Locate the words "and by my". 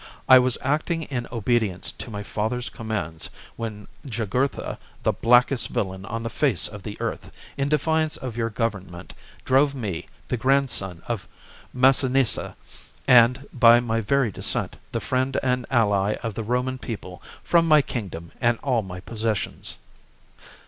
13.07-14.01